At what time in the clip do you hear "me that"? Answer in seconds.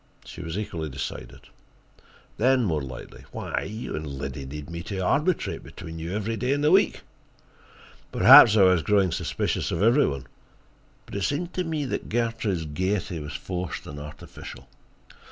11.63-12.09